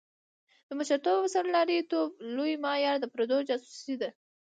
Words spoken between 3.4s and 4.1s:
جاسوسي ده.